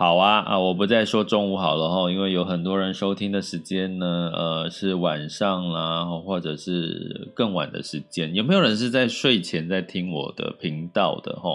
[0.00, 0.58] 好啊啊！
[0.58, 8.34] 我不再说中午好了哈，因为有很多人收听的时间呢，呃，是晚上啦，或者是更晚的时间。
[8.34, 11.50] 有没有人是在睡前在听我的频道的哈？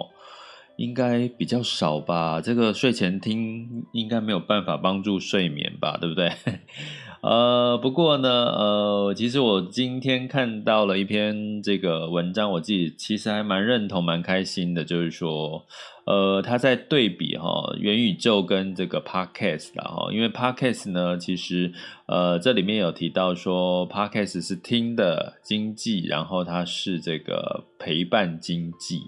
[0.78, 2.40] 应该比较少吧。
[2.40, 6.32] 这个睡前听应该没有办法帮助睡眠吧，对不对？
[7.28, 15.66] 呃，不过呢，呃，其实我今天看到了一篇这个文章，我自己其实还蛮认同、蛮开心的，就是说，
[16.06, 21.74] 呃，他在对比哈元宇宙跟这个 Podcast 啦哈，因为 Podcast 呢，其实
[22.06, 29.02] 呃这里面有提到说 Podcast 是听的经济，然后它是这个陪伴经济，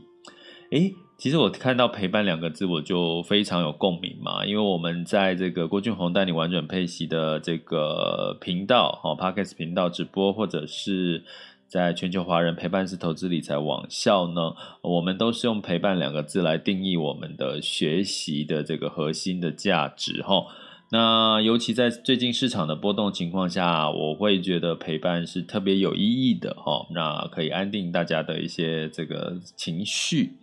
[0.72, 0.92] 诶。
[1.18, 11.24] 其实我看到“陪伴”两个字，我就非常有共鸣嘛，因为我们在这个郭俊宏带你玩转配息的这个频道，哈，Podcast 频道直播，或者是
[11.68, 20.46] 在全球华人陪伴式投资理财网校呢，我们都是用“陪伴”两个字来定义我们的学习的这个核心的价值，哈。
[20.90, 30.34] 那尤其在最近市场的波动情况下，我会觉得陪伴是特别有意义的，哈，那可以安定大家的一些这个情绪。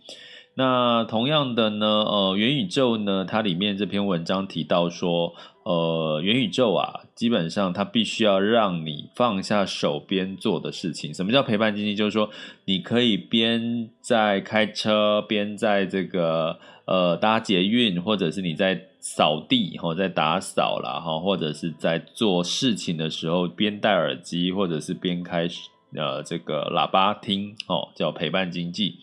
[0.57, 5.33] 那同样的呢，呃，元宇宙呢，它里面这篇文章提到说，
[5.63, 11.13] 呃，元宇宙啊，基本上它必须要让你放下手边做的事情。
[11.13, 11.93] 什么叫陪伴经济？
[11.93, 12.29] 就是说，
[12.63, 25.49] 你可以边在开车，边在这个呃搭捷运，或者是你在扫地，或在打扫啦，哈，或者是在做事情的时候边戴耳机，或者是边开
[25.97, 28.99] 呃这个喇叭听，哦，叫陪伴经济。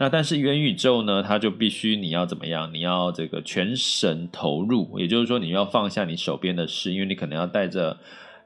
[0.00, 2.72] 那但是元宇宙呢，它就必须你要怎么样？
[2.72, 7.98] 你要这个全神投入，也就是说你要放下你手边的事，因为你可能要戴着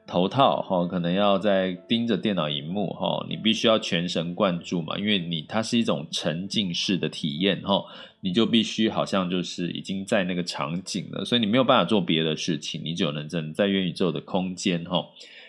[0.07, 7.85] 头套哈，可能要在盯着电脑荧幕哈，你必须要全神贯注嘛，因为你它是一种沉浸式的体验哈，
[8.21, 15.05] 你就必须好像就是已经在那个场景了，所以你没有办法做别的事情，你只能在在元宇宙的空间哈。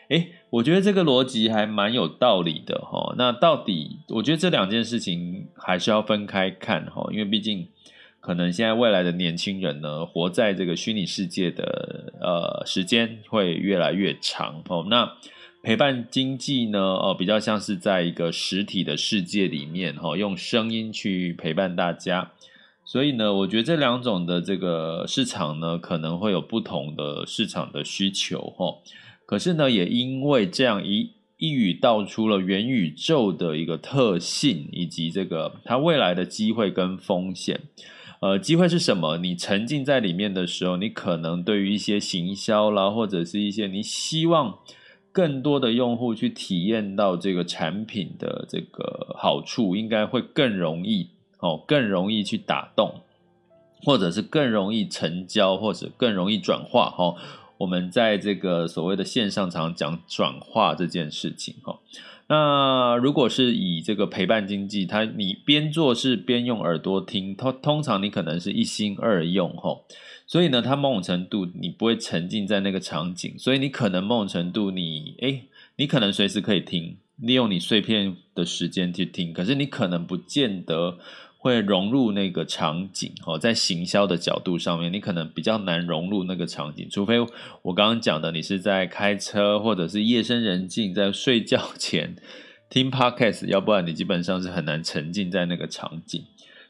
[0.08, 3.14] 诶，我觉得这个逻辑还蛮有道理的哈。
[3.16, 7.66] 那到底，我觉得这两件事情还是要分开看哈，因为毕竟
[8.20, 14.86] 可能现在未来的年轻人呢，活在这个虚拟世界的呃时间会越来越长哦。
[14.88, 15.12] 那
[15.62, 22.32] 陪伴经济呢，哦，比较像是在一个实体的世界里面哈，用声音去陪伴大家。
[22.84, 28.76] 所以呢，我觉得这两种的这个市场呢，可能会有不同的市场的需求哈。
[29.26, 37.60] 可是呢，也因为这样一一语道出了元宇宙的一个特性，以及这个它未来的机会跟风险。
[38.20, 39.18] 呃，机会是什么？
[39.18, 44.58] 你沉浸在里面的时候，你可能对于一些行销啦，或者是一些你希望
[45.12, 51.10] 更多的用户去体验到这个产品的这个好处，应该会更容易
[51.40, 53.02] 哦，更容易去打动，
[53.82, 57.16] 或者是更容易成交，或者更容易转化哦。
[57.64, 61.80] 我们在这个所谓的线上常讲转化这件事情哈，
[62.26, 69.80] 那如果是以这个陪伴经济，它你边做事边用耳朵听，通通常你可能是一心二用哈，
[70.26, 75.44] 所以呢，它某种程度你不会沉浸在那个场景，所以你可能某种程度你诶，
[75.76, 80.98] 你可能随时可以听，利用你碎片的时间去听，可是你可能不见得。
[81.44, 87.20] 会融入那个场景哦，在行销的角度上面，你可能比较难融入那个场景，除非
[87.60, 92.16] 我刚刚讲的，你是在开车或者是夜深人静在睡觉前
[92.70, 96.24] 听 Podcast，要不然你基本上是很难沉浸在那个场景。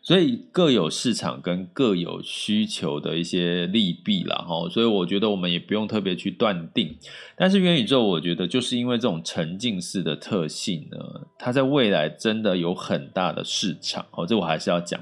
[0.04, 6.94] 所以各有市场跟各有需求的一些利弊啦，哈，所以我觉得我们也不用特别去断定。
[7.36, 10.98] 但是元宇宙，我觉得就是因为这种沉浸式的特性呢，
[11.38, 15.00] 它在未来真的有很大的市场，哦，这我还是要讲。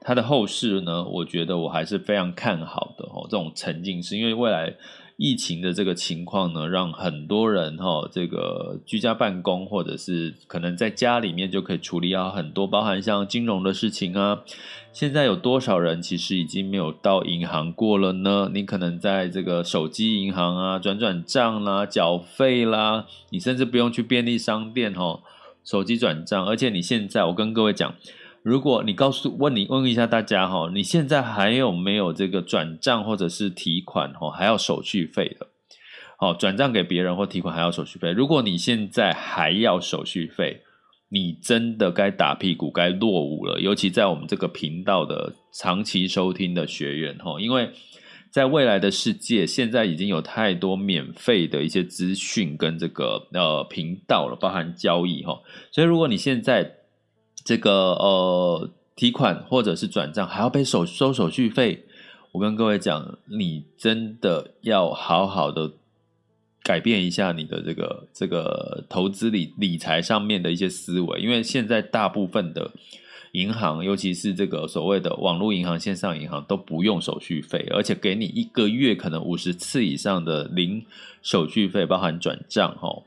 [0.00, 4.74] 它的后市呢，我觉得我还是非常看好的，哦，这种沉浸式，因为未来
[5.18, 14.42] 疫情的这个情况呢，让很多人哈，这个居家办公，或者是可能在家里面就可以处理好很多，包含像金融的事情啊。
[14.92, 18.48] 现在有多少人其实已经没有到银行过了呢？
[18.54, 25.18] 你可能在这个手机银行啊，转转账啦、缴费啦，你甚至不用去便利商店哈，
[25.64, 26.46] 手机转账。
[26.46, 27.92] 而且你现在，我跟各位讲。
[28.48, 35.48] 如果你告诉问你问一下大家哈，你现在还有没有这个转账或者是提款哈，还要手续费的？
[36.16, 38.10] 好，转账给别人或提款还要手续费。
[38.10, 40.62] 如果你现在还要手续费，
[41.10, 43.60] 你真的该打屁股该落伍了。
[43.60, 47.70] 尤其在我们这个频道的长期收听的学员哈，因为
[48.30, 55.38] 在未来的世界，现在已经有太多免费的一些资讯跟这个呃频道了，包含交易哈。
[55.70, 56.77] 所以如果你现在
[57.44, 61.84] 这个呃提款或者是转账还要被手收手续费，
[62.32, 65.72] 我跟各位讲，你真的要好好的
[66.62, 72.72] 改变一下你的这个这个投资理理财上面的一些思维，因为现在大部分的
[73.32, 80.84] 银行，尤其是这个所谓的网络银行、线上银行都不用手续费，而且给你一个月可能五十次以上的零
[81.22, 83.02] 手续费，包含转账哈。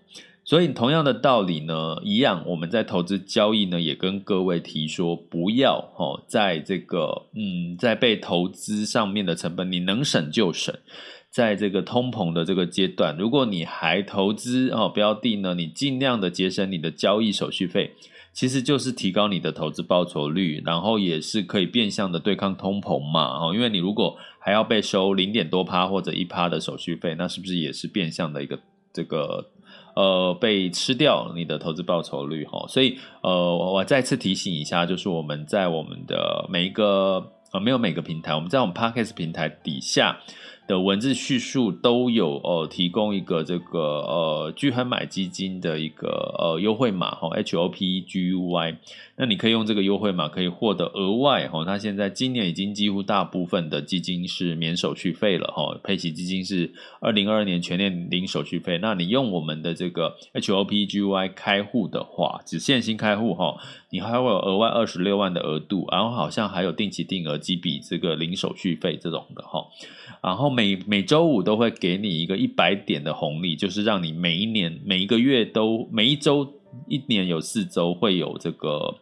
[0.51, 10.75] 所以同样的道理呢，一样，我们在投资交易呢，也跟各位提说，不要哦，在这个嗯，在被投资上面的成本，你能省就省。
[11.30, 17.94] 在这个通膨的这个阶段，如果你还投资哦标的呢，你尽量的节省你的交易手续费，
[18.33, 28.59] 其实就是提高你的投资报酬率，然后也是可以变相的对抗通膨嘛哦，因为你如果还要被收零点多趴或者一趴的手续费，那是不是也是变相的一个
[28.92, 29.50] 这个？
[29.95, 40.19] 呃，被吃掉你的投资报酬率哈，所以呃，我再次提醒一下，就是我们在我们的每一个呃，没有每个平台，我们在我们 Podcast 平台底下。
[40.68, 48.77] 的文字叙述都有呃提供一个这个呃巨亨买基金的一个呃优惠码哈 H O P G U Y，
[49.21, 63.57] 那你可以用这个优惠码可以获得额外哈，它现在今年已经几乎大部分的基金是免手续费了哈，配息基金是二零二二年全年零手续费，那你用我们的这个 HOPGY 开户的话，只限新开户哈，
[63.91, 69.67] 你还会有额外二十六万的额度，然后好像还有定期定额几笔这个零手续费这种的哈。
[70.24, 78.95] 然后每每周五都会给你一个一百点的红利，就是让你每一年每一个月都每一周一年有四周会有这个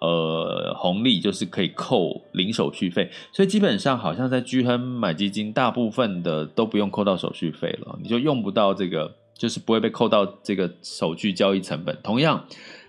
[0.00, 3.10] 呃红利，就是可以扣零手续费。
[3.32, 11.96] 所以基本上好像在巨亨买基金，大部分的都不用扣到手续费了，你就用不到这个，就是不会被扣到这个手续交易成本。
[12.02, 12.44] 同样，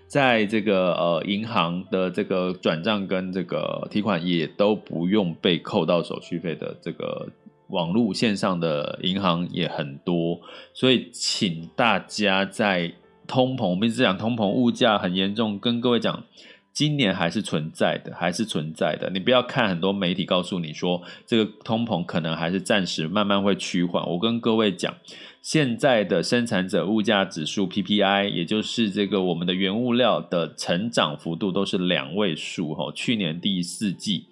[0.06, 7.28] 在这个呃银行的这个转账跟这个提款也都不用被扣到手续费的这个。
[7.70, 10.40] 网络线上的银行也很多，
[10.72, 12.90] 所以请大家在
[13.28, 16.24] 通膨，我们一直讲通膨物价很严重，跟各位讲，
[16.72, 19.10] 今年还是存在的，还是存在的。
[19.10, 24.04] 你不要看很多媒体告诉你说，这个通膨可能还是暂时慢慢会趋缓。
[24.08, 24.96] 我跟各位讲，
[25.42, 34.26] 现在的生产者物价指数 PPI，也就是这个我们的原物料的成长幅度都是两位数，哈，去年第四季。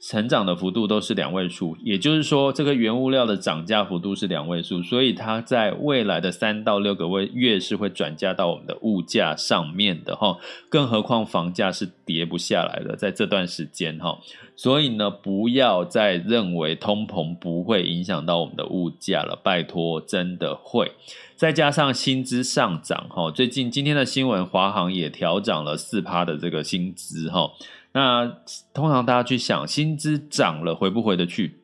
[0.00, 10.38] 成长的幅度都是两位数，也就是说，这个原物料的涨价幅度是两位数，所以它在未来的三到六个月是会转嫁到我们的物价上面的哈。
[10.70, 14.18] 更何况房价是跌不下来的，在这段时间哈，
[14.56, 20.92] 所以呢，不要再认为通膨不会影响到我们的物价了，拜托，真的会。
[21.36, 27.50] 再加上薪资上涨哈，最近今天的新闻，华航也调涨了四趴的这个薪资哈。
[27.92, 28.38] 那
[28.72, 31.56] 通常大家去想，薪资涨了回不回得去？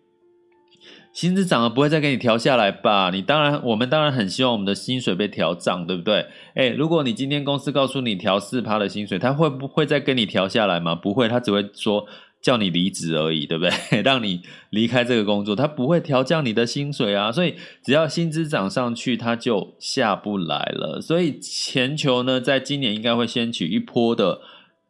[1.13, 3.11] 薪资涨了不会再给你调下来吧？
[3.11, 6.27] 你当然，我们当然很希望我们的薪水被调涨，对不对？
[6.55, 10.95] 哎，如果你今天公司告诉你调四趴的薪水，他会不会再跟你调下来吗？
[10.95, 12.07] 不会，他只会说
[12.43, 14.03] 叫你离职而已，对不对？
[14.05, 17.33] 让你离开这个工作，他不会调降你的薪水啊。
[17.33, 21.01] 所以只要薪资涨上去，他就下不来了。
[21.01, 24.41] 所以全球呢，在今年应该会掀起一波的。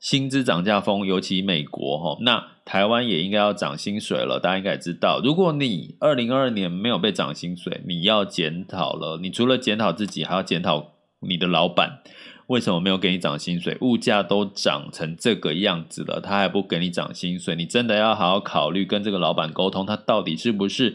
[0.07, 4.39] 薪资涨价风，尤其美国哈，那台湾也应该要涨薪水了。
[4.39, 9.19] 大家应该知道，如果你二零二二年没有被涨薪水，你要检讨了。
[9.21, 12.03] 你除了检讨自己，还要检讨你的老板，
[12.47, 13.77] 为什么没有给你涨薪水？
[13.81, 20.95] 物价都涨成这个样子了，他还不给你涨薪水，你真的要好好考虑，跟这个老板沟通，他到底是不是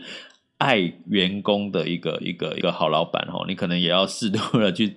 [0.58, 0.78] 爱
[1.08, 3.44] 员工的一个一个一个好老板哈？
[3.46, 4.96] 你可能也要适度的去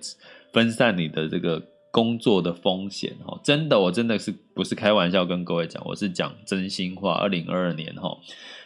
[0.53, 1.61] 分散你的这个。
[1.95, 7.13] 工作的风险哈，真的，我真的是不是开玩笑跟各位讲，我是讲真心话。
[7.13, 8.17] 二零二二年哈，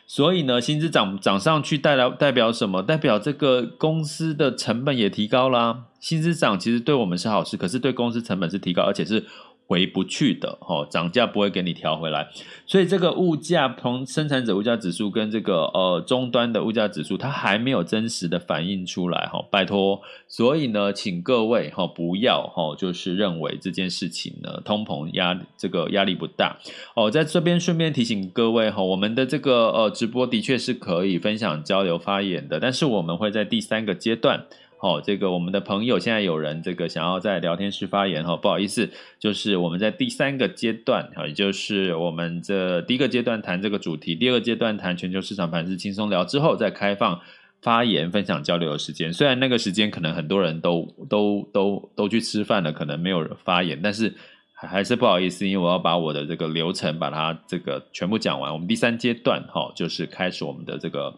[0.08, 2.82] 所以呢，薪资涨涨上去，代表代表什么？
[2.82, 5.84] 代表这个公司的成本也提高啦。
[6.00, 9.28] 薪资涨其实对我们是好事，可是对公司成本是提高，而且是。
[9.70, 12.28] 回不去的哦，涨价不会给你调回来，
[12.66, 26.58] 所以这个物价从生产者物价指数跟这个呃终端的物价指数，它还没有真实的反映出来哈，拜托，所以呢，请各位哈不要哈，就是认为这件事情呢，通膨压这个压力不大
[26.96, 34.48] 哦，在这边顺便提醒各位哈，我们的这个呃直播的确是可以分享交流发言的，但是我们会在第三个阶段。
[34.82, 47.20] 好，这个我们的朋友现在有人这个想要在聊天室发言哈，不好意思，就是我们在第三个阶段哈，也就是我们这第一个阶段谈这个主题，第二个阶段谈全球市场盘是轻松聊之后再开放
[47.62, 49.12] 发言分享交流的时间。
[49.12, 54.16] 虽然那个时间可能很多人都都都都去吃饭了，可能没有人发言，但是
[54.54, 58.54] 还是不好意思，因为我要把我的这个流程把它这个全部讲完。
[58.54, 61.14] 我们第三阶段哈，就是开始我们的这个。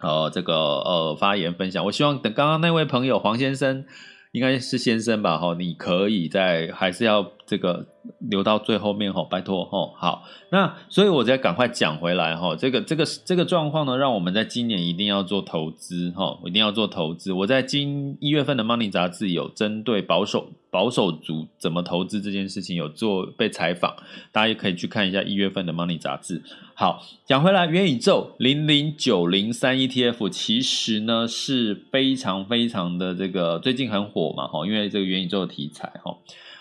[0.00, 3.84] 呃，这个呃，发言分享，我希望等刚刚那位朋友黄先生，
[4.32, 5.38] 应该是先生吧？
[5.38, 7.86] 哈，你可以在，还是要这个。
[8.30, 17.30] 留到最后面吼，拜托吼，好，那所以我再赶快讲回来吼，这个这个这个状况呢，让我们在今年一定要做投资哈，一定要做投资。
[17.30, 23.94] 我在今一月份的 Money 杂志有针对保守保守族怎么投资这件事情有做被采访，
[24.32, 26.42] 大家也可以去看一下一月份的 Money 杂志。
[26.74, 36.16] 好，讲回来，元宇宙零零九零三 ETF 其实呢是非常非常的这个最近很火嘛哈，因为这个元宇宙的题材哈。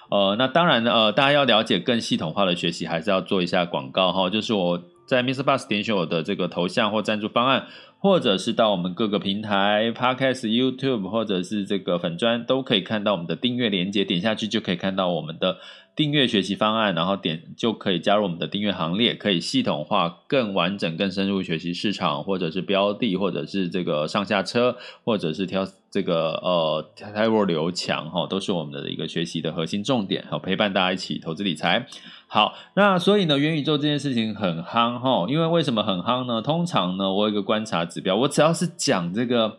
[0.09, 4.29] 呃，那当然呢，呃，大家要了解更系统化的学习，还是要做一下广告哈。
[4.29, 7.67] 就是我在 miss Bus 点选我的这个头像或赞助方案，
[7.99, 15.57] 或者是到我们各个平台 Podcast、YouTube 或者是这个粉专，都可以看到我们的订阅连接，点下去就可以看到我们的。
[15.95, 31.87] 订阅学习方案，然后点就可以加入我们的订阅行列，可以系统化、更完整、更深入学习市场，或者是标的，或者是这个上下车，或者是挑这个呃泰沃刘强哈，都是我们的一个学习的核心重点，好陪伴大家一起投资理财。
[32.27, 36.41] 好，那所以呢，元宇宙这件事情很夯哈，因为为什么很夯呢？
[36.41, 39.57] 通常呢，我有一个观察指标，我只要是讲这个。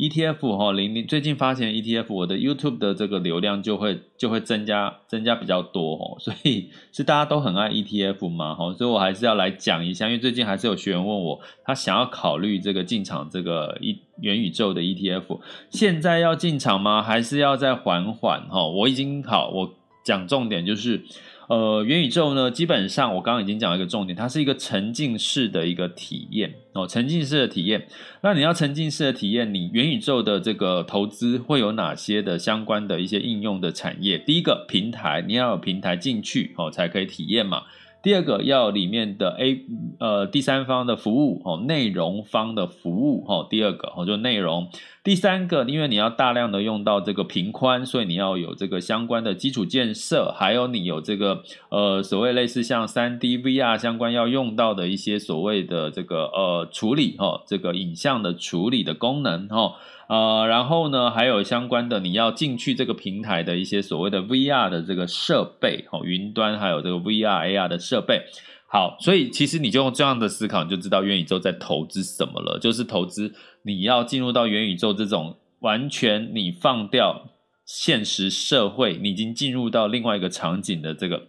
[0.00, 15.38] ETF 哈零零最近发行 ETF，我的 YouTube 的这个流量就会就会增加增加比较多哦， 所以是大家都很爱 ETF 嘛哈，所以我还是要来讲一下，因为最近还是有学员问我，他想要考虑这个进场这个一元宇宙的 ETF，
[15.68, 17.02] 现在要进场吗？
[17.02, 18.66] 还是要再缓缓哈？
[18.66, 21.04] 我已经好，我讲重点就是。
[21.50, 27.88] 呃，元宇宙呢，基本上我刚刚已经讲了一个重点，它是一个沉浸式的一个体验哦，沉浸式的体验。
[28.22, 34.16] 那你要沉浸式的体验，你元宇宙的这个投资会有哪些的相关的一些应用的产业？
[34.16, 37.64] 第一个平台，你要有平台进去哦，才可以体验嘛。
[38.02, 39.64] 第二个要里面的 A
[39.98, 44.68] 呃第三方的服务哦，内容方的服务哦，第二个哦就内容。
[45.02, 59.74] 第三个，因为你要大量的用到这个频宽，所以你要有这个相关的基础建设，还有你有这个呃所谓类似像三 D VR 相关要用到的一些所谓的这个呃处理哦，这个影像的处理的功能哦。
[60.10, 68.24] 呃，然后呢，还有相关的你要进去这个平台的一些所谓的 VR 的这个设备，哦，云端还有这个 VR AR 的设备。
[68.66, 77.30] 好，所以其实你就用这样的思考，你就知道元宇宙在投资什么了，就是投资你要进入到元宇宙这种完全你放掉
[77.64, 81.28] 现实社会，你已经进入到另外一个场景的这个。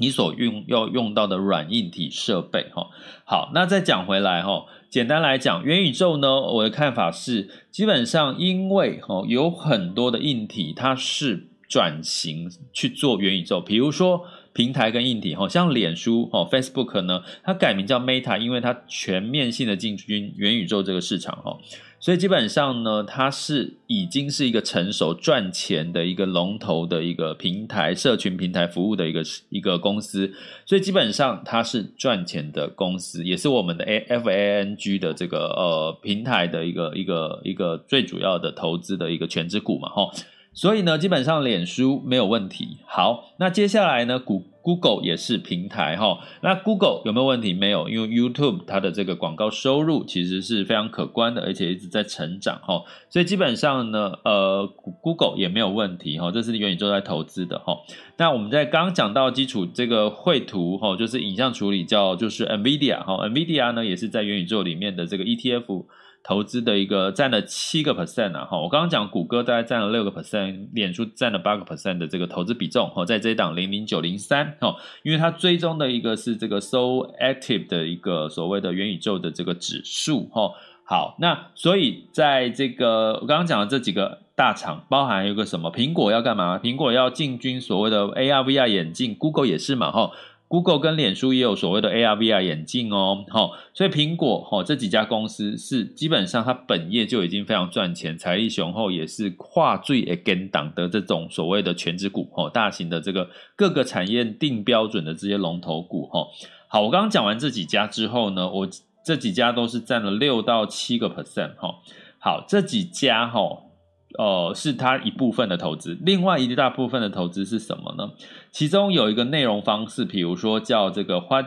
[0.00, 2.86] 你所用要用到的软硬体设备，哈，
[3.24, 21.58] 好，那再讲回来，哈，简单来讲，元宇宙呢，我的看法是，基本上因为哈有很多的硬体，它是转型去做元宇宙，比如说平台跟硬体，哈，像脸书，哈，Facebook 呢，它改名叫 Meta，因为它全面性的进军元宇宙这个市场，哈。
[22.00, 30.32] 所以基本上呢，它是已经是一个成熟赚钱的一个龙头的一个平台、社群平台服务的一个一个公司。
[30.64, 40.22] 所以基本上它是赚钱的公司，也是我们的 A F A N G 的这个呃平台的一个一个一个最主要的投资的一个全值股嘛，齁。
[40.54, 42.78] 所以呢，基本上脸书没有问题。
[42.86, 44.44] 好，那接下来呢，股。
[44.62, 47.52] Google 也是平台哈，那 Google 有没有问题？
[47.54, 54.66] 没有，因为 YouTube 它的这个广告收入其实是非常可观的，而且一直在成长哈，所以基本上呢，呃
[55.00, 57.78] ，Google 也没有问题哈，这是元宇宙在投资的哈。
[58.18, 65.86] 那我们在刚讲到基础这个绘图哈，就是影像处理叫就是 NVIDIA 哈，NVIDIA 呢也是在元宇宙里面的这个 ETF
[66.24, 80.52] 投资的一个占了七个 percent 啊，哈，我刚刚讲谷歌大概占了六个 percent，脸书占了八个 percent 的这个投资比重，哈，在这一档零零九零三，哦，因为它追踪的一个是这个 So Active 的一个所谓的元宇宙的这个指数，哈，
[80.84, 86.58] 好，那所以在这个我刚刚讲的这几个大厂，包含有个什么，苹果要干嘛？
[86.58, 90.10] 苹果要进军所谓的 AR VR 眼镜，Google 也是嘛，哈。
[90.48, 106.26] Google 跟脸书也有所谓的 AR VR 眼镜哦，好，所以苹果哈这几家公司是基本上它本业就已经非常赚钱，财力雄厚，也是跨最 again 档的这种所谓的权值股哦，大型的这个各个产业定标准的这些龙头股哈。
[106.66, 108.68] 好，我刚刚讲完这几家之后呢，我
[109.04, 111.74] 这几家都是占了六到七个 percent 哈。
[112.18, 113.67] 好，这几家哈。
[114.16, 118.12] 呃，是它一部分的投资，另外一大部分的投资是什么呢？
[118.50, 121.46] 其中有一个内容方式，比如说叫这个 What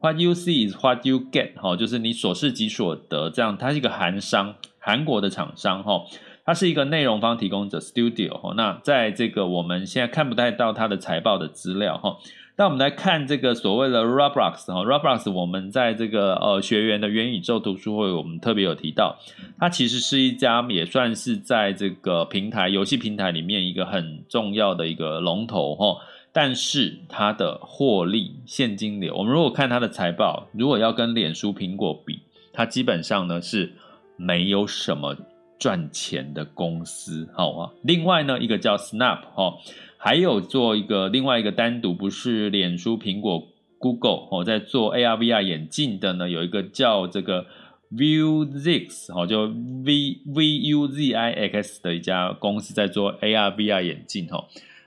[0.00, 6.04] What you see is what you get，哈，就是你所视即所得，这样，它是一个韩商，韩国的厂商，哈，
[6.48, 12.16] 它是一个内容方提供者 Studio，哈，那在这个我们现在看不太到它的财报的资料，哈。
[12.56, 19.18] 那我们来看这个所谓的 Roblox 哈，Roblox 我们在这个呃学员的元宇宙读书会，我们特别有提到，
[19.58, 25.98] 它其实是一家也算是在这个平台游戏平台里面一个很重要的一个龙头哈，
[26.32, 32.20] 但是它的获利现金流，我们如果看它的财报，如果要跟脸书、苹果比，
[32.54, 33.74] 它基本上呢是
[34.16, 35.14] 没有什么
[35.58, 37.72] 赚钱的公司，好啊。
[37.82, 39.54] 另外呢，一个叫 Snap 哈。
[40.00, 43.48] 还有做一个另外一个单独不是脸书、苹果、
[43.78, 47.46] Google 哦，在做 AR VR 眼镜的呢，有一个叫这个
[47.92, 49.46] Vuzix 哦，就
[49.84, 54.44] V V U Z I X 的一家公司在做 AR VR 眼镜哈。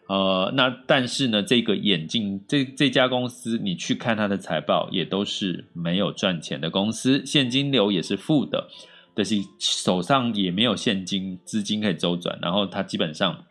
[0.08, 8.70] 呃，那但是呢，这个眼镜这这家公司，你去看它的财报，也都是没有赚钱的公司，现金流也是负的，
[9.22, 13.46] 但是手上也没有现金资金可以周转，然后他基本上。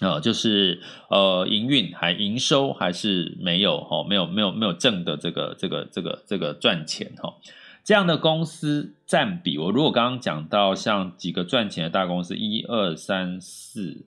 [0.00, 7.34] 呃，就是呃，营运还营收还是没有哈、哦，没有没有没有挣的这个这个这个这个赚钱哈、哦，
[7.84, 14.04] 这样的公司占比，我如果刚刚讲到像几个赚钱的大公司，一二三四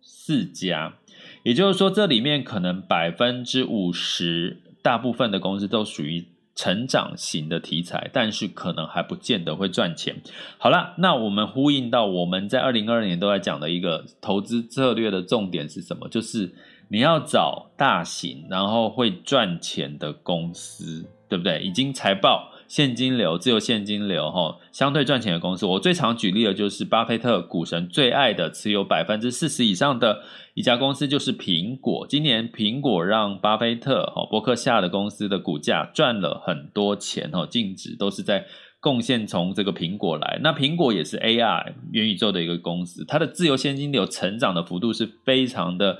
[0.00, 0.94] 四家，
[1.42, 6.26] 也就是说这里面可能百分之五十，大部分的公司都属于。
[6.58, 10.16] 成长型的题材，但是可能还不见得会赚钱。
[10.58, 16.08] 好了，那我们呼应到我们在二零二二年都在讲的一个投资策略的重点是什么？
[16.08, 16.52] 就是
[16.88, 21.62] 你要找大型然后会赚钱的公司，对不对？
[21.62, 22.50] 已经财报。
[22.68, 32.06] 现金流，自由现金流，哈，相对赚钱的公司，我最常举例的就是巴菲特股神最爱的持有百分之四十以上的一家公司，就是苹果。
[32.06, 38.44] 今年苹果让巴菲特，哈，伯克夏的公司的股价赚了很多钱，哈，净值都是在
[38.80, 40.38] 贡献从这个苹果来。
[40.42, 45.98] 那苹果也是 AI 元宇宙的一个公司，它的自由现金流成长的幅度是非常的。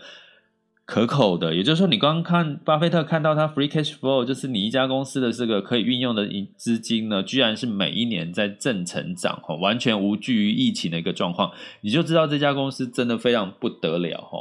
[0.89, 14.39] 可口的，也就是说，你刚看巴菲特看到他 free cash flow，就是你一家公司的这个可以运用的资金呢，居然是每一年在正成长，哈完全无惧于疫情的一个状况，你就知道这家公司真的非常不得了，哈。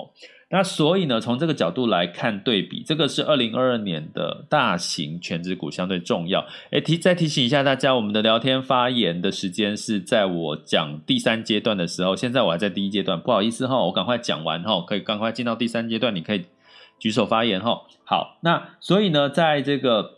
[0.49, 6.45] 那所以呢，从这个角度来看对比，这个是二零二二年的大型全职股相对重要。
[6.71, 16.45] 哎，提再提醒一下大家，我们的聊天发言的时间是在我讲第三阶段的时候，现在我还在第一阶段，不好意思哈，我赶快讲完哈，可以赶快进到第三阶段，你可以
[16.97, 17.81] 举手发言哈。
[18.05, 20.16] 好，那所以呢，在这个。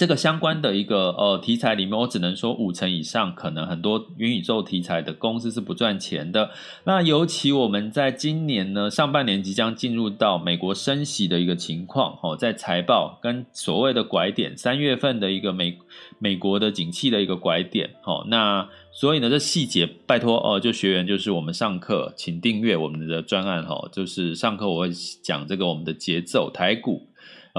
[0.00, 6.52] 这个相关的一个呃题材里面，我只能说五成以上，可能很多元宇宙题材的公司是不赚钱的。
[6.84, 15.76] 那尤其我们在今年呢上半年即将进入到美国升息的一个情况，哦，在财报跟所谓的拐点，三月份的一个美
[16.18, 24.90] 美国的景气的一个拐点，哦，那所以呢这细节拜托哦，就学员就是我们上课请订阅我们的专案，哈，就是上课我会
[25.22, 27.09] 讲这个我们的节奏台股。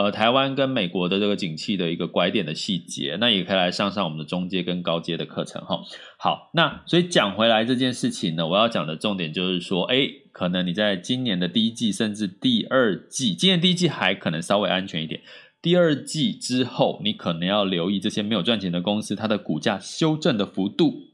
[0.01, 5.83] 呃，台湾跟美国的这个景气的一个拐点的细节，那也可以来上上我们的中阶跟高阶的课程哈。
[6.17, 15.21] 好，那所以讲回来这件事情呢，我要讲的重点就是说，哎，可能你在今年的第一季甚至第二季，今年第一季还可能稍微安全一点，
[15.61, 21.11] 第二季之后，你可能要留意这些没有赚钱的公司，它的股价修正的幅度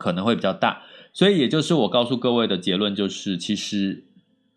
[0.00, 0.82] 可能会比较大。
[1.12, 4.02] 所以也就是我告诉各位的结论就是，其实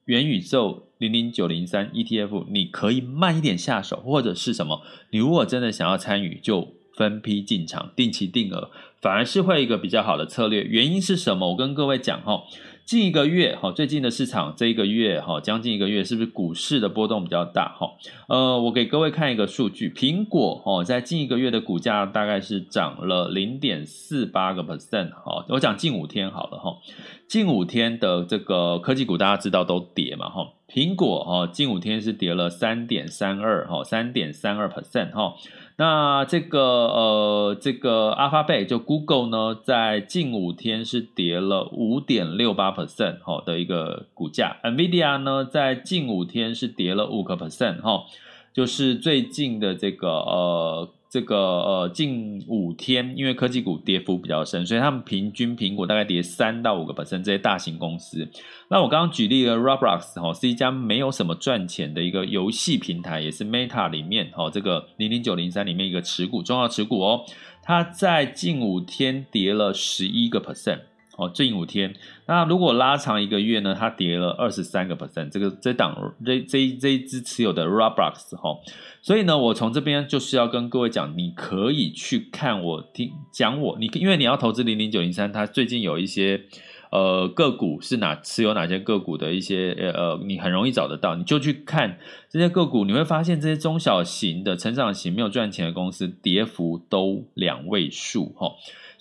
[0.06, 0.90] 元宇宙。
[1.04, 4.82] 零零九零三 ETF，你可以慢一点下手，或者是什么？
[5.12, 8.70] 你如果真的想要参与，就分批进场，定期定额，
[9.02, 10.64] 反而是会一个比较好的策略。
[10.64, 11.50] 原因是什么？
[11.50, 12.44] 我跟各位讲哈。
[12.86, 17.74] 近一个月，哈，最近的市场这一个月，哈，将近一个月，是不是股市的波动比较大？
[17.80, 17.88] 哈，
[18.28, 26.78] 呃，我给各位看一个数据，苹果，哦，在近一个月的股价大概是涨了零点四八个 percent，哈，我讲近五天好了，哈，
[27.26, 35.36] 近五天的这个科技股大家知道都跌嘛，哈，苹果，哈，近五天是跌了三点三二，哈，三点三二 percent，哈。
[35.76, 48.06] 那这个呃，这个 Alphabet 就 Google 呢，在近五天是跌了五点六八 percent 哈的一个股价，NVIDIA 呢在近五天是跌了五个 percent 哈，
[48.52, 50.90] 就是最近的这个呃。
[51.14, 57.24] 这个呃，近五天，因为科技股跌幅比较深，所以他们平均苹果大概跌三到五个百分。
[57.24, 58.28] 这些大型公司，
[58.68, 67.22] 那我刚刚举例了 Roblox 哈，是一家没有什么赚钱的一个游戏平台，也是 Meta 里面哦这个零零九零三里面一个持股重要持股哦，
[67.62, 70.80] 它在近五天跌了十一个 percent。
[71.16, 71.94] 哦，最近五天，
[72.26, 73.76] 那如果拉长一个月呢？
[73.78, 78.58] 它跌了二十三个 percent，这个这档这这这一支持有的 Roblox 哈，
[79.00, 86.46] 所以呢，我从这边就是要跟各位讲，你可以去看我听讲我你，因为你要投资零零九零三，它最近有一些
[86.92, 98.54] 呃个股是哪持有哪些个股的一些呃，你很容易找得到，你就去看这些个股，你会发现这些中小型的成长型没有赚钱的公司，跌幅都两位数哈。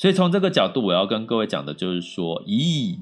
[0.03, 2.99] 所以从这个角度，我要跟各位讲的就是说，咦，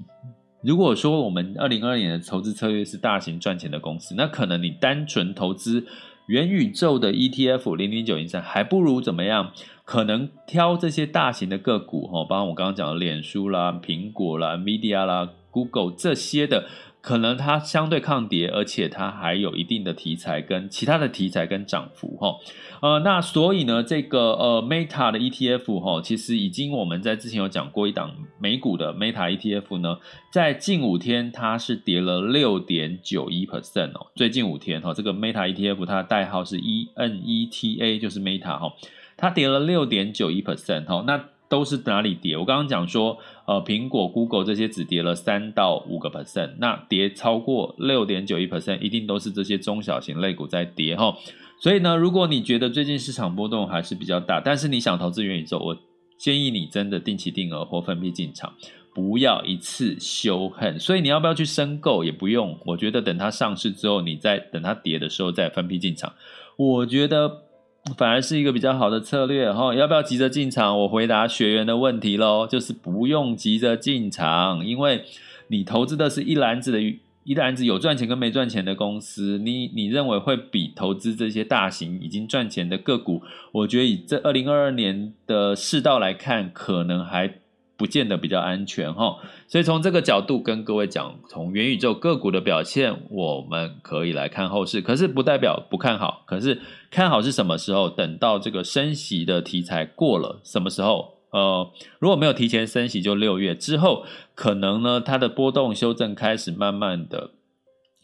[0.60, 5.86] 如果说我们二零二二年的投资策略是大型赚钱的公司，那可能你单纯投资
[6.26, 9.52] 元宇宙的 ETF 零零九零三，还不如怎么样？
[9.86, 16.66] 可能挑这些大型的个股，哈，包括我刚刚讲的脸书啦、苹果啦、Media 啦、Google 这些的。
[17.02, 22.36] 可能它相对抗跌，而且它还有一定的题材跟其他的题材跟涨幅哈，
[22.82, 29.96] 呃，那所以呢，这个呃 Meta 的 ETF 哈，其实已经我们在之前有讲过一档美股的 Meta ETF 呢，
[30.30, 38.72] 在近五天它是跌了六点九一 percent 哦，最近五天哈，这个 Meta ETF 它的代号是 ENETA，就是 Meta 哈，
[39.16, 41.24] 它跌了六点九一 percent 哈，那。
[41.50, 42.36] 都是哪里跌？
[42.36, 51.14] 我刚刚讲说，呃，苹果、Google 这些只跌了三到五个 percent，那跌超过六点九一 percent，一定都是这些中小型类股在跌哈。
[51.58, 55.76] 所以呢，如果你觉得最近市场波动还是比较大，但是你想投资元宇宙，我
[56.16, 58.54] 建议你真的定期定额或分批进场，
[58.94, 60.78] 不要一次修恨。
[60.78, 66.12] 所以你要不要去申购也不用，我觉得等它上市之后，你再等它跌的时候再分批进场，
[66.56, 67.49] 我觉得。
[67.96, 70.78] 反而是一个比较好的策略哈，要不要急着进场？
[70.80, 75.04] 我回答学员的问题喽，就是不用急着进场，因为
[75.48, 76.80] 你投资的是一篮子的
[77.24, 87.39] 一篮子有赚钱跟没赚钱的公司，你你认为会比投资这些大型已经赚钱的个股，我觉得以这二零二二年的世道来看，可能还。
[87.80, 89.16] 不见得比较安全哈，
[89.48, 94.82] 所以从这个角度跟各位讲，从元宇宙个股的表现，我们可以来看后市。
[94.82, 97.88] 可是不代表不看好，可是看好是什么时候？
[97.88, 101.14] 等到这个升息的题材过了，什么时候？
[101.30, 107.30] 呃，如果没有提前升息，就六月之后，可能呢，它的波动修正开始慢慢的。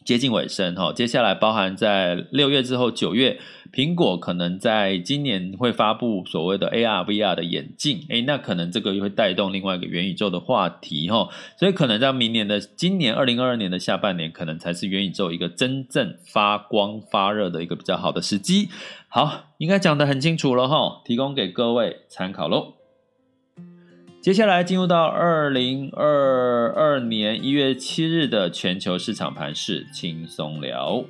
[0.07, 3.37] 接近尾声哈，接下来包含在六月之后，九月，
[3.73, 11.27] 苹果可能在今年会发布所谓的 AR、VR 的眼镜，诶，那可能这个又会带动另外一个元宇宙的话题哈，
[11.59, 18.69] 所以可能在明年的今年二零二二年的下半年，可能才是元宇宙一个真正发光发热的一个比较好的时机。
[19.09, 22.76] 好，应该讲得很清楚了哈，提供给各位参考喽。
[24.27, 31.05] 接下来进入到二零二二年一月七日的全球市场盘势轻松聊。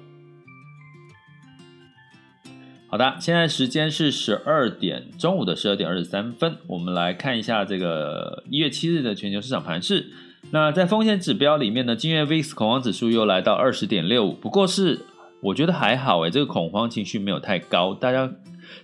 [2.87, 10.11] 好的，现在时间是十二点，中午的十二点二十三分，我们来看一下这个一月七日的全球市场盘势。
[10.51, 14.99] 那在风险指标里面呢，今日 VIX 恐慌指数又来到二十点六五，不过是
[15.41, 18.31] 我觉得还好诶，这个恐慌情绪没有太高，大家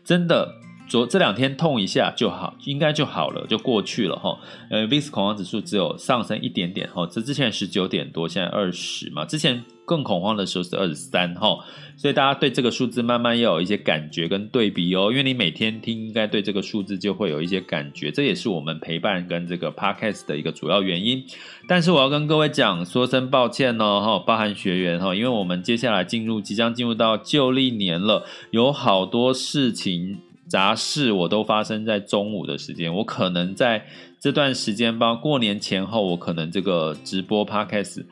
[0.03, 0.62] 真的。
[0.87, 4.37] 昨这两天痛一下就好，应该就好了，就过去了哈。
[4.69, 11.57] 呃，VIX 恐慌指数只有上升一点点哈，这之前十九点多，现在二十嘛，之前更恐慌的时候是二十三哈，
[11.97, 21.23] 所以大家对这个数字慢慢要有一些感觉跟对比哦，因为你每天听，应该对这个数字就会有一些感觉，这也是我们陪伴跟这个 Podcast 的一个主要原因。
[21.67, 30.19] 但是我要跟各位讲，说声抱歉哦，哈，包含学员哈，因为我们接下来进入即将进入到旧历年了，有好多事情。
[30.47, 33.85] 杂事我都发生在中午的时间，我可能在
[34.19, 38.05] 这段时间，包括过年前后，我可能这个直播 podcast，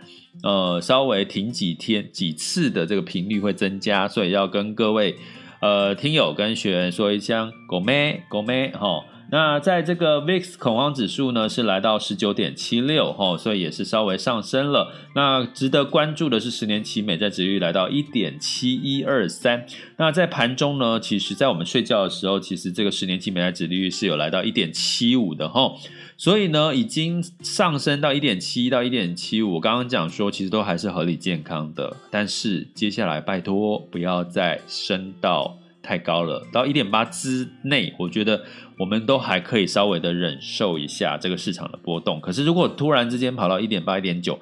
[0.43, 5.15] 呃，稍微停几天几次的这个频率会增加，所以要跟各位
[5.61, 9.03] 呃听友跟学员说一声“狗妹狗妹”哈。
[9.31, 14.93] 那在这个 VIX 恐慌指数呢，是来到十九点七六哈，所以也是稍微上升了。
[15.15, 19.65] 那值得关注的是十年期美债殖利率来到一点七一二三。
[19.95, 25.71] 那在盘中呢，其实在我们睡觉的时候，其实这个十年期美债殖利率是有来到一点七五的哈。
[26.17, 29.53] 所以呢，已经上升到一点七到一点七五。
[29.53, 31.95] 我刚刚讲说，其实都还是合理健康的。
[32.09, 38.43] 但是接下来拜托不要再升到太高了，到一点八之内，我觉得。
[38.79, 44.39] 我们都还可以稍微的忍受一下这个市场的波动，可是如果突然之间跑到一点八、一点九，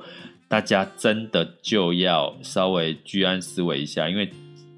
[0.47, 4.29] 大家真的就要稍微居安思危一下，因为。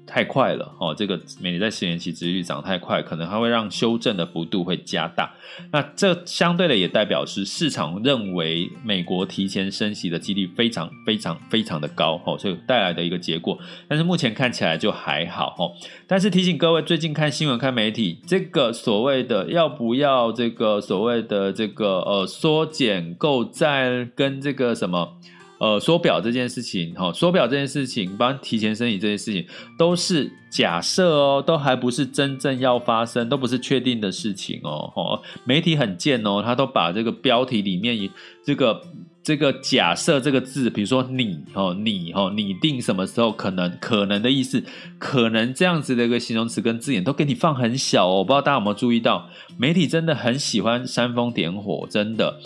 [0.06, 5.32] 太快了哦，这个美债十年期殖利率涨太快，可能它会让修正的幅度会加大。
[5.70, 13.58] 那这相对的也代表是市场认为美国提前升息的几率非常非常非常的高哦，所以带来的一个结果。
[13.88, 15.72] 但是目前看起来就还好哦。
[16.06, 25.16] 但是提醒各位，最近看新闻看媒体，这个所谓的要不要这个所谓的这个呃缩减购债跟这个什么？
[25.62, 29.46] 呃，缩表这件事情，哈，缩表这件事情，帮提前升息这件事情，
[29.78, 38.10] 都是假设哦，都还不是真正要发生，都不是确定的事情哦，哦，媒体很贱哦，他都把这个标题里面
[38.44, 38.82] 这个
[39.22, 44.64] 这个假设这个字，比如说你哦，你哦，拟定什么时候可能可能的意思，
[44.98, 52.40] 可能这样子的一个形容词跟字眼都给你放很小哦，不知道大家有没有注意到，媒体真的很喜欢煽风点火，真的。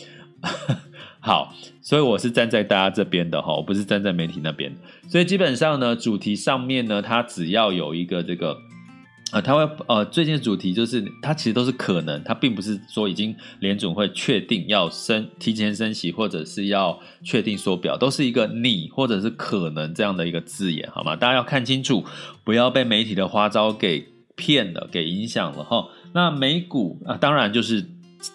[1.27, 4.73] 好，所以我是站在大家这边的哈，我不是站在媒体那边。
[5.09, 8.53] 所以基本上呢，主题上面呢，它只要有一个这个，
[9.33, 21.17] 啊、呃，它会呃，最近的主题就是它其实都是可能，它并不是说已经联准会确定要升提前升息，或者是要确定缩表，都是一个你或者是可能这样的一个字眼，好吗？
[21.17, 22.05] 大家要看清楚，
[22.45, 25.89] 不要被媒体的花招给骗了，给影响了哈。
[26.12, 27.85] 那美股啊，当然就是。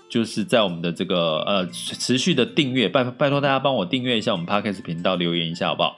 [0.10, 5.98] 就是在我们的这个呃持续的订阅，拜拜托大家帮我订阅一下我们 Podcast 频道，留言一下好不好？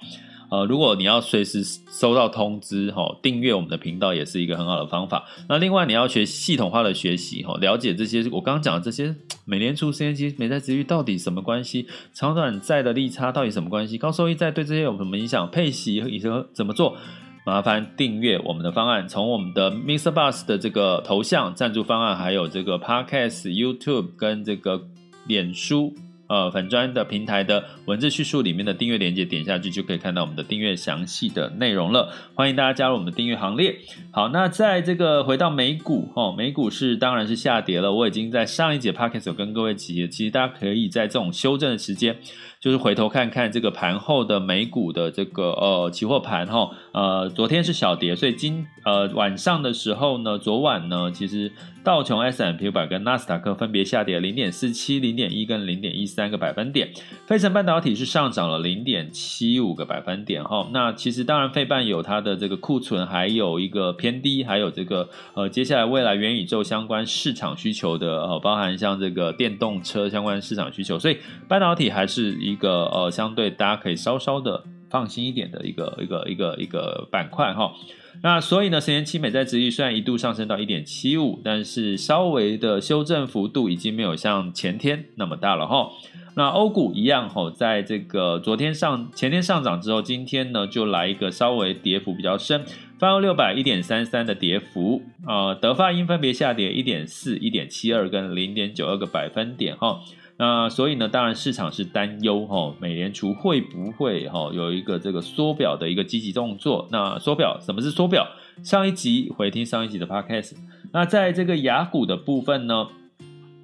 [0.51, 5.25] 呃，如果你要随时收到通知哈，订阅我们的频道也是一个很好的方法。
[5.49, 9.15] 那另外你要学系统化的学习哈，了解这些我刚刚讲的这些
[9.45, 16.97] 美联储十年期美债殖率到底什么关系，长短债的利差到底什么关系，高收益债对这些有什么影响，配息以及怎么做？
[17.45, 20.13] 麻烦订阅我们的方案，从我们的 Mr.
[20.13, 24.81] Bus 的这个头像赞助方案，还有这个 Podcast、YouTube 跟这个
[25.27, 25.93] 脸书
[26.27, 32.13] 呃粉专的平台的文字叙述里面的订阅链接，点下去就可以看到我们的订阅详细的内容了。
[32.33, 33.75] 欢迎大家加入我们的订阅行列。
[34.11, 37.91] 好，那在这个回到美股哦，美股是当然是下跌了。
[37.91, 42.15] 我已经在上一节 Podcast 有跟各位提，其实大家可以在这种修正的时间。
[42.61, 51.51] 就是回头看看这个盘后的美股的这个呃期货盘哈，呃昨天是小跌，所以今呃晚上的时候呢，昨晚呢其实
[51.83, 56.91] 道琼 S&P 500跟纳斯达克分别下跌零点四七、零点一跟零点一三个百分点，
[57.25, 60.69] 费城半导体是上涨了零点七五个百分点哈。
[60.71, 72.43] 那其实当然费半有它的这个库存还有一个偏低，还有这个呃接下来未来元宇宙相关市场需求的呃包含像这个电动车相关市场需求，所以半导体还是。
[72.43, 74.61] 一个呃，相对大家可以稍稍的
[74.93, 77.73] 放心一点的一个一个一个一个板块哈。
[78.21, 85.89] 那所以呢，十年期美债殖利率虽然一度上升到一点七五，但是稍微的修正幅度已经没有像前天那么大了哈。
[86.35, 92.63] 那欧股一样哈，在这个昨天上前天上涨之后，今天呢就来一个稍微跌幅比较深，
[92.99, 100.01] 泛欧六百一点三三的跌幅啊，德法英分别下跌一点四、一点七二跟零点九二个百分点哈。
[100.37, 106.87] 那所以呢，当然市场是担忧哈，美联储会不会哈有一个这个缩表的一个积极动作？
[106.91, 108.27] 那缩表什么是缩表？
[108.63, 110.53] 上一集回听上一集的 podcast。
[110.91, 112.87] 那在这个雅股的部分呢，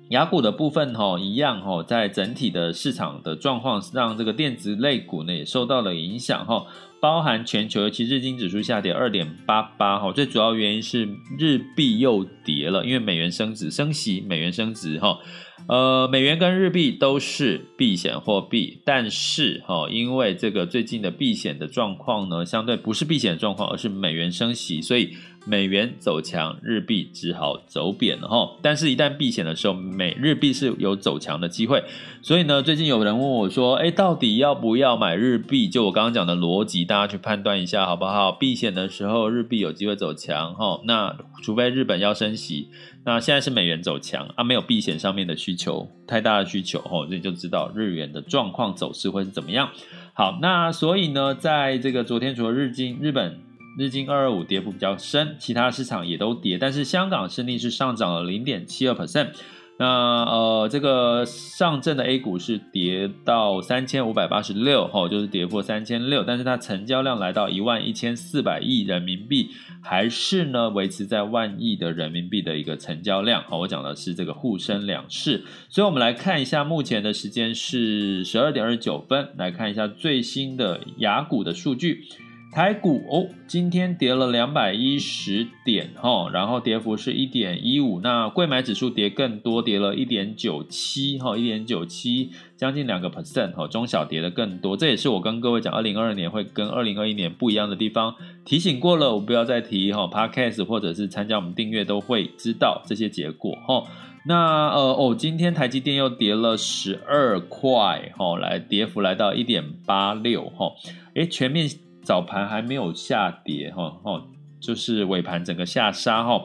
[0.09, 6.65] 雅股的部分哈一样哈，在整体的市场的状况让这个电子类股呢也受到了影响哈，
[6.99, 15.19] 包含全球尤其日经指数下跌二点八八哈，最主要原因是日币又跌了，因为美元升值升息，美元升值哈。
[15.67, 25.13] 呃，美元跟日币都是避险货币，但是哈、因为这个最近的避险的状况呢，相对不是避险的状况，而是美元升息，所以
[25.45, 31.83] 美元走强，日币只好走贬了哈、但是，一旦避险的时候，美日币是有走强的机会。
[32.21, 35.67] 所以呢，最近有人问我说，哎，到底要不要买日币？
[35.69, 38.31] 就我刚刚讲的逻辑，大家去判断一下好不好？
[38.31, 42.69] 避险的时候，日币有机会走强哈、那除非日本要升息。
[43.05, 49.69] 那现在是美元走强啊，没有避险上面的需求，太大的需求哦，所以就知道日元的状况走势会是怎么样。
[50.13, 53.39] 好，那所以呢，在这个昨天除了日经、日本、
[53.79, 59.29] 日经二二五跌幅比较深，其他市场也都跌，但是香港胜利是上涨了零点七二 percent。
[59.77, 59.85] 那
[60.25, 82.03] 呃，这个上证的 A 股是跌到三千五百八十六，哈，就是跌破三千六，但是它成交量来到一万一千四百亿人民币，还是呢维持在万亿的人民币的一个成交量，好，我讲的是这个沪深两市，所以我们来看一下目前的时间是十二点二十九分，来看一下最新的雅股的数据。
[82.51, 87.99] 台股哦，今天跌了两百一十点哈，然后跌幅是一点一五。
[88.01, 93.67] 那柜买指数跌更多，跌了一点九七哈，一点九七，将近两个 percent 哈。
[93.67, 98.15] 中小跌的更多，这也是我跟各位讲，二零二二年会跟二零二一年不一样的地方。
[98.43, 100.09] 提醒过了，我不要再提哈。
[100.11, 103.83] Podcast 或者是参加我们订阅都会知道这些结果哈。
[104.25, 110.71] 那呃哦，今天台积电又跌了十二块哈，来跌幅来到一点八六哈。
[111.13, 111.69] 诶，全面。
[112.09, 114.23] 早盘还没有下跌哈，哦，
[114.59, 116.43] 就是尾盘整个下杀哈，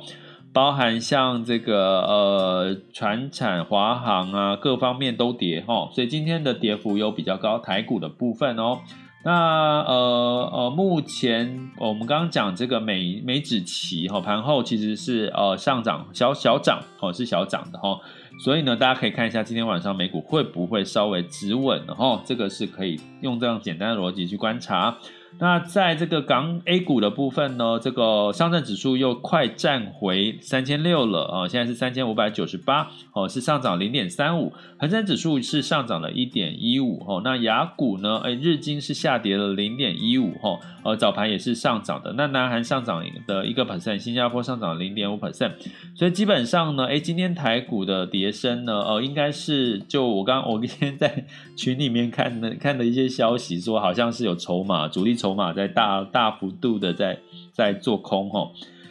[0.53, 8.81] 包含像这个呃，船产、华航啊，各方面都跌哈，所以今天的跌幅有比较高，台股的部分哦。
[9.25, 17.99] 那呃呃，目前我们刚刚讲这个美美指期哈，盘后其实是呃上涨小小涨哦，是小涨的哈，
[18.45, 24.99] 所以呢，大家可以看一下今天晚上美股会不会稍微止稳哈，这个是可以用这样简单的逻辑去观察。
[25.41, 45.53] 那在这个港 A 股的部分呢，这个上证指数又快站回三千六了啊，现在是三千五百九十八哦，是上涨零点三五，恒生指数是上涨了一点一五哦，那雅股呢，哎，日经是下跌了零点一五哦，呃，早盘也是上涨的，那南韩上涨的一个 percent，新加坡上涨零点五 percent，
[45.97, 55.17] 所以基本上呢，哎，今天台股的跌升呢，呃，应该是就我刚我今天在 群里面看的看的一些消息说，好像是有筹码主力。
[55.25, 57.19] 筹码在大大幅度的在
[57.51, 58.51] 在做空哈，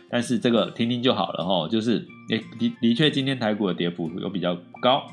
[0.09, 5.03] 但是这个听听就好了哈，就是诶的的确今天台股的跌幅有比较高。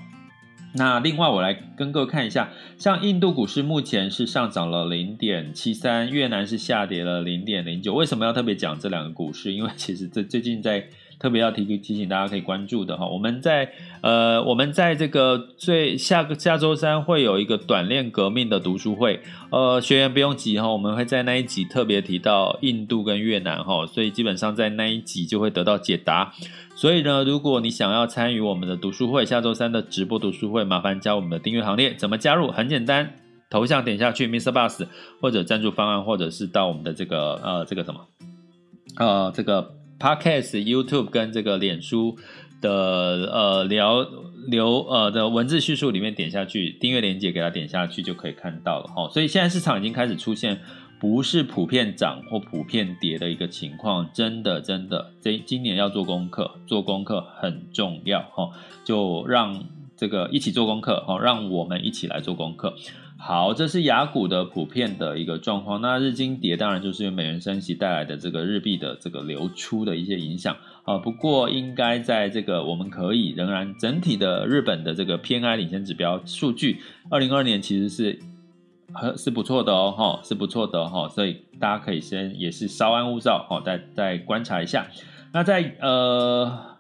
[0.74, 7.92] 那另外我来跟各位看一下，像印度股市目前是上涨了零点七三，越南是下跌了零点零九。
[7.92, 9.52] 为什么要特别讲这两个股市？
[9.52, 10.88] 因为其实这最近在。
[11.20, 26.33] 特别要提提醒大家可以关注的哈，我们在呃，我们在这个最下个下周三会有一个短链革命的读书会，呃，学员不用急哈，我们会在那一集特别提到印度跟越南哈，所以基本上在那一集就会得到解答。
[26.74, 31.92] 所以呢，如果你想要参与我们的读书会，下周三的直播读书会，麻烦加我们的订阅行列。
[31.92, 32.50] 怎么加入？
[32.50, 33.16] 很简单，
[33.50, 34.50] 头像点下去，Mr.
[34.52, 34.87] Bus
[35.20, 38.00] 或者赞助方案，或者是到我们的这个呃这个什么
[38.96, 39.74] 呃这个。
[40.01, 42.17] Podcast、YouTube 跟这个脸书
[42.63, 42.71] 的
[43.31, 44.07] 呃聊
[44.49, 49.09] 留呃的文字叙述里面点下去，订阅链接给它点下去就可以看到了哈。
[49.11, 50.59] 所以现在市场已经开始出现
[50.99, 58.51] 不是普遍涨或普遍跌的一个情况，真的真的，这今年要做功课，做功课很重要哈。
[58.85, 59.65] 就让
[59.97, 62.75] 这个一起做功课哈，让我们一起来做功课。
[63.22, 65.83] 好，这是雅股的普遍的一个状况。
[65.83, 70.96] 那日经跌，当然就是由美元升息带来的这个日币的这个流出的一些影响啊。
[70.96, 76.80] 不过，应该在这个我们可以仍然整体的日本的这个 PMI 领先指标数据，
[77.11, 78.18] 二零二二年其实是
[78.94, 81.06] 很是不错的哦，哈，是不错的哈。
[81.11, 84.87] 所以大家可以先也是稍安勿躁，哈，再再观察一下。
[85.33, 86.70] 那在呃。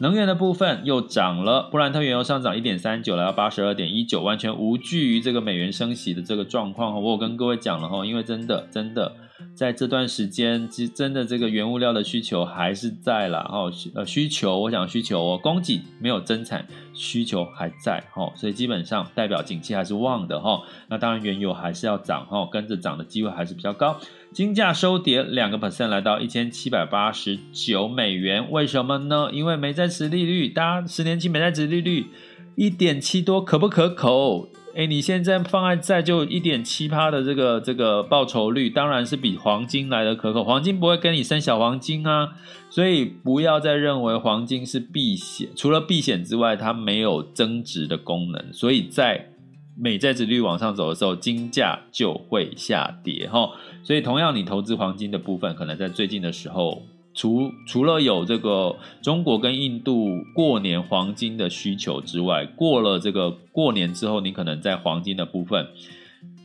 [0.00, 7.02] 能源的部分又涨了，布兰特原油上涨一点三九，来到八十二点一九，完全无惧于这个美元升息的这个状况。
[7.02, 9.12] 我有跟各位讲了哈，因为真的真的
[9.54, 13.42] 在这段时间，其实真的这个原物料的需求还是在了。
[13.44, 20.62] 哈，呃需求，我想需求哦，供给没有增产，需求还在哈，所以基本上代表景气还是旺的哈。
[20.88, 23.98] 那当然原油还是要涨哈，跟着涨的机会还是比较高。
[24.32, 28.50] 金价收跌两个 percent，来到一千七百八十九美元。
[28.50, 29.30] 为什么呢？
[29.32, 32.06] 因为美债殖利率，大家十年期美债殖利率
[32.54, 34.48] 一点七多，可不可口？
[34.74, 40.44] 哎，你现在放在在就一点七趴的这个这个报酬率，当然是比黄金来的可口。
[40.44, 42.34] 黄金不会跟你生小黄金啊，
[42.70, 48.52] 所以不要再认为黄金是避险，除了避险之外，它没有增值的功能。
[48.52, 49.30] 所以在
[49.76, 53.50] 美债殖利率往上走的时候，金价就会下跌哈。
[53.82, 56.82] 所以同样，你投资黄金的部分，可能在最近的时候，
[57.18, 65.66] 除除了有这个中国跟印度过年黄金的需求之外，过了这个过年之后，你可能在黄金的部分，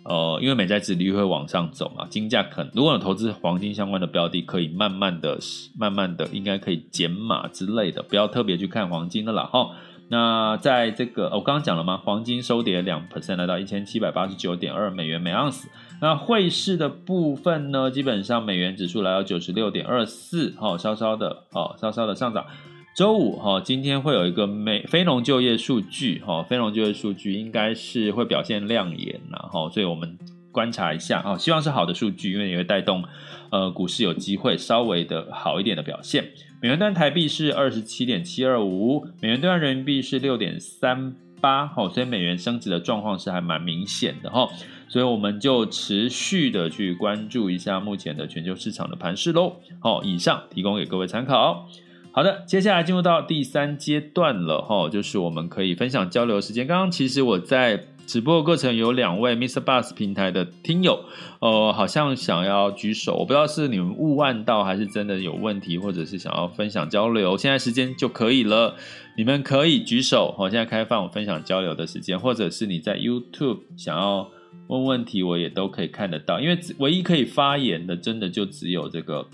[0.03, 5.37] 呃，因为美债殖利率会往上走嘛，金价可能如果有投资黄金相关的标的，可以慢慢的、
[5.77, 9.75] 慢慢的，应该可以减码之类的，不要特别去看黄金的了哈。
[10.09, 11.97] 那在这个我刚刚讲了吗？
[12.03, 15.69] 黄金收跌两 percent，来到一千七百八十九点二美元每盎司。
[16.03, 22.45] 那汇市的部分呢，基本上美元指数来到九十六点二四，哈，稍稍的，哦，稍稍的上涨。
[22.93, 30.19] 周五，哈，今天会有一个美非农就业数据，哈，非农就业数据应该是会表现亮眼，然后，所以我们
[30.51, 33.05] 观察一下，啊，希望是好的数据，因为也会带动，
[33.51, 36.31] 呃，股市有机会稍微的好一点的表现。
[36.61, 44.49] 美元兑台币是二十七点七二五，美元兑人民币是六点三八，哈，所以美元升值的状况是还蛮明显的，哈，
[44.93, 51.67] 所以我们就持续的去关注一下目前的全球市场的盘势喽，好，以上提供给各位参考。
[52.11, 56.67] 好的，接下来进入到第三阶段了哈，就是我们可以分享交流时间。
[56.67, 59.63] 刚刚其实我在直播的过程有两位 Mr.
[59.63, 61.05] Bus 平台的听友，
[61.39, 67.35] 呃，好像想要举手，我不知道是你们误按到还是真的有问题，或者是想要分享交流。
[67.35, 68.75] 现在时间就可以了，
[69.17, 70.35] 你们可以举手。
[70.37, 74.29] 我现在开放分享交流的时间，或者是你在 YouTube 想要
[74.67, 76.39] 问问题，我也都可以看得到。
[76.39, 79.27] 因为唯一可以发言的，真的就只有这个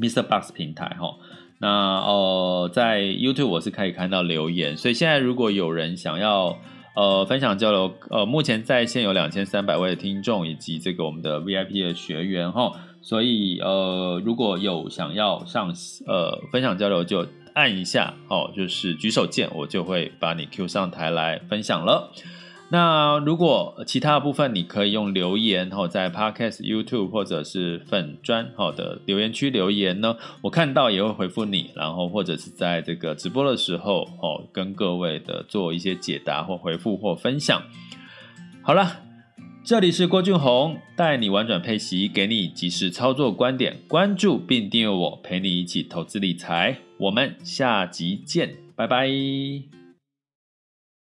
[0.00, 0.22] Mr.
[0.22, 1.14] Box 平台哈。
[1.60, 6.56] 那呃，在 YouTube 我是可以看到留言，所以现在如果有人想要
[6.94, 12.70] 呃分享交流，呃，目前在线有两千三百位的听众以及这个我们的 VIP 的学员哈，
[13.02, 15.74] 所以呃如果有想要上
[16.06, 22.12] 呃分享交流就按一下哦，就是举手键，我就会把你 Q 上台来分享了。
[22.70, 37.62] 那如果其他的部分，你可以用留言哈，在 Podcast、YouTube 或者是粉专好的留言区留言呢，我看到也会回复你，然后或者是在这个直播的时候哦，跟各位的做一些解答或回复或分享。
[38.60, 38.98] 好了，
[39.64, 49.77] 这里是郭俊宏，带你玩转配息，给你及时操作观点，关注并订阅我，陪你一起投资理财，我们下集见，拜拜。